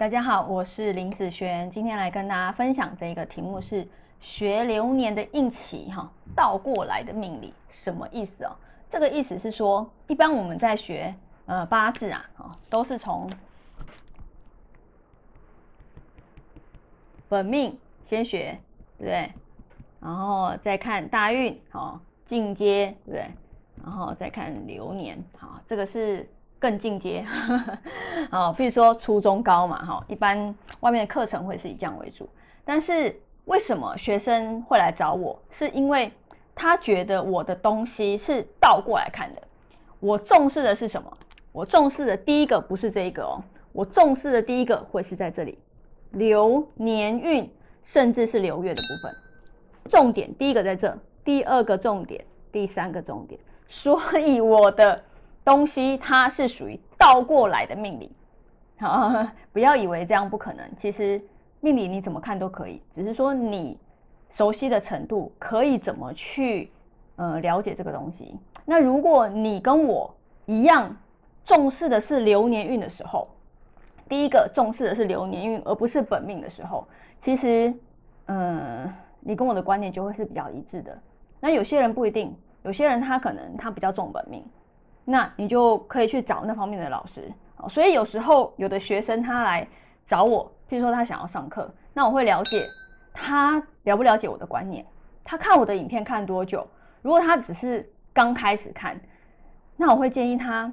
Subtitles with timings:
[0.00, 3.86] 大家好，我是林子璇，今天来跟大家分享这个题目是
[4.18, 8.56] 学流年的应期哈，倒过来的命理什么意思哦？
[8.88, 11.14] 这个意思是说，一般我们在学
[11.44, 13.30] 呃八字啊，哦，都是从
[17.28, 18.58] 本命先学，
[18.96, 19.30] 对不对？
[20.00, 23.30] 然后再看大运，好进阶，对不对？
[23.82, 26.26] 然后再看流年，好，这个是。
[26.60, 27.24] 更进阶，
[28.30, 32.28] 哦，比如说初中高嘛，哈，一般外面的课程会是以这样为主。
[32.66, 35.40] 但是为什么学生会来找我？
[35.50, 36.12] 是因为
[36.54, 39.42] 他觉得我的东西是倒过来看的。
[40.00, 41.10] 我重视的是什么？
[41.50, 43.42] 我重视的第一个不是这一个哦，
[43.72, 45.58] 我重视的第一个会是在这里，
[46.10, 47.50] 流年运，
[47.82, 49.16] 甚至是流月的部分。
[49.88, 53.40] 重点第一个在这，第二个重点，第三个重点。
[53.66, 55.02] 所以我的。
[55.44, 58.12] 东西它是属于倒过来的命理，
[58.78, 60.64] 好， 不要以为这样不可能。
[60.76, 61.20] 其实
[61.60, 63.78] 命理你怎么看都可以，只是说你
[64.28, 66.70] 熟悉的程度可以怎么去
[67.16, 68.36] 呃了解这个东西。
[68.64, 70.14] 那如果你跟我
[70.46, 70.94] 一样
[71.44, 73.28] 重视的是流年运的时候，
[74.08, 76.86] 第一个重视的是流年运，而不是本命的时候，
[77.18, 77.72] 其实
[78.26, 80.96] 嗯，你跟我的观念就会是比较一致的。
[81.40, 84.44] 那有些人不一定，有些人他可能他比较重本命。
[85.04, 87.30] 那你就可以去找那方面的老师
[87.68, 89.66] 所以有时候有的学生他来
[90.06, 92.66] 找我，譬如说他想要上课，那我会了解
[93.12, 94.84] 他了不了解我的观念，
[95.24, 96.66] 他看我的影片看多久。
[97.02, 98.98] 如果他只是刚开始看，
[99.76, 100.72] 那我会建议他，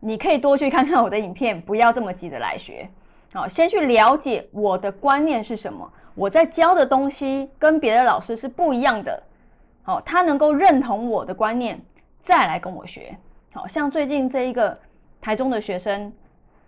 [0.00, 2.88] 你可以多去看看我的影片，不要这么急着来学。
[3.32, 9.22] 好，先去了解我的观念是什么，我在教的东西跟别的老师是不一样的。
[9.82, 11.80] 好，他能够认同我的观念，
[12.20, 13.16] 再来跟我学。
[13.52, 14.78] 好像最近这一个
[15.20, 16.12] 台中的学生，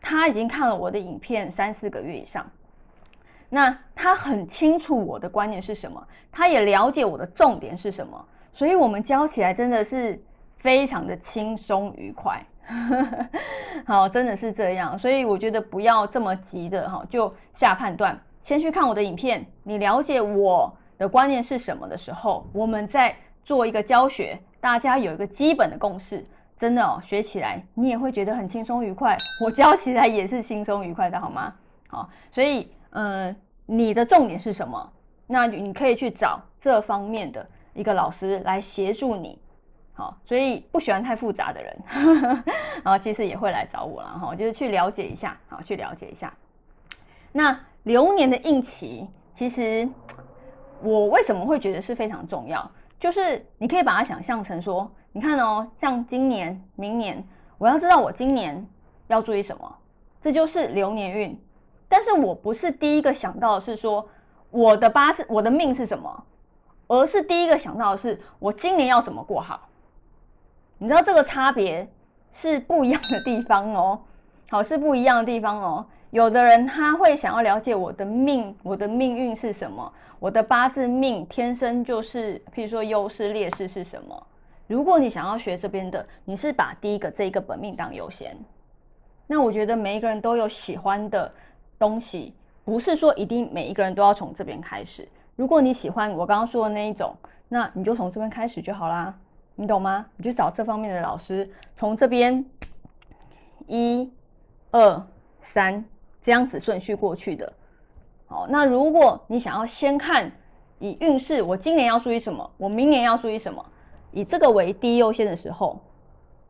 [0.00, 2.44] 他已经看了我的影片三四个月以上，
[3.49, 10.21] 那他很清楚我的观念是什么，他也了解我的重点是什么，所以我们教起来真的是
[10.56, 12.44] 非常的轻松愉快。
[13.84, 26.25] 好，真的是这样，所以我觉得不要这么急的哈，就下判断，先去看我的影片，你了解我的观念是什么的时候，我们再做一个教学，大家有一个基本的共识。
[26.60, 31.54] 真的哦，学起来你也会觉得很轻松愉快， 我教起来也是轻松愉快的，好吗？
[31.88, 33.34] 好，所以嗯，
[33.65, 34.93] 你的重点是什么？
[35.26, 39.38] 那你可以去找这方面的一个老师来协助你。
[39.94, 41.82] 好，所以不喜欢太复杂的人，
[42.84, 46.31] 然后其实也会来找我了哈，就是去了解一下，好，去了解一下。
[47.32, 49.88] 那流年的应期，其实
[50.82, 52.70] 我为什么会觉得是非常重要？
[52.99, 54.91] 就是你可以把它想象成说。
[55.12, 57.26] 你看哦，像今年、明年，
[57.59, 58.65] 我要知道我今年
[59.09, 59.76] 要注意什么，
[60.22, 61.37] 这就是流年运。
[61.88, 64.09] 但是我不是第一个想到的是说
[64.50, 66.25] 我的八字、我的命是什么，
[66.87, 69.69] 而是第一个想到的是我今年要怎么过好。
[70.78, 71.87] 你知道这个差别
[72.32, 74.00] 是不一样的地方哦，
[74.49, 75.84] 好是不一样的地方哦。
[76.10, 84.26] 有的人他会想要了解我的命，我的命运是什么，我的八字命天生就是，譬如说优势劣势是什么。
[84.70, 88.36] 如果你想要学这边的，你是把第一个这一个本命当优先，
[89.26, 91.28] 那我觉得每一个人都有喜欢的
[91.76, 92.32] 东西，
[92.64, 95.08] 不是说一定每一个人都要从这边开始。
[95.34, 97.12] 如果你喜欢我刚刚说的那一种，
[97.48, 99.12] 那你就从这边开始就好啦，
[99.56, 100.06] 你懂吗？
[100.16, 101.44] 你就找这方面的老师，
[101.75, 102.44] 从这边
[103.66, 104.08] 一、
[104.70, 105.04] 二、
[105.42, 105.84] 三
[106.22, 107.52] 这样子顺序过去的。
[108.28, 110.31] 好，那如果你想要先看
[110.78, 113.66] 以运势，我今年要注意什么，我明年要注意什么？
[114.12, 115.81] 以这个为第一优先的时候，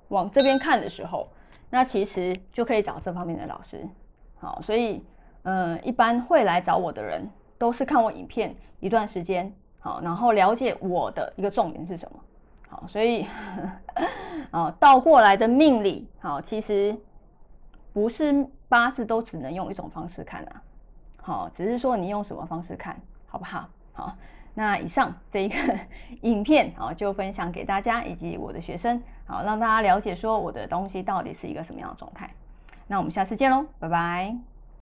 [0.08, 1.28] 往这边看的时候，
[1.68, 3.86] 那其实就可以找这方面的老师。
[4.38, 5.04] 好，所以
[5.42, 7.28] 嗯，一般会来找我的人，
[7.58, 12.18] 都是看我影片一段时间，好，然后了解我的一个重点是什么。
[12.68, 13.26] 好，所以
[14.50, 16.96] 啊，倒过来的命理，好，其实
[17.92, 20.62] 不是八字都只能用一种方式看啊。
[21.22, 23.68] 好，只是说你用什么方式看好不好？
[23.92, 24.16] 好。
[24.60, 25.56] 那以上这一个
[26.20, 32.28] 影片啊，就分享给大家以及我的学生，好让大家了解说我的东西到底是一个什么样的状态。
[32.86, 34.49] 那我们下次见喽，拜拜。